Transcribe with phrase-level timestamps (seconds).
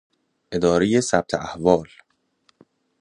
[0.51, 1.89] اداره ثبت احوال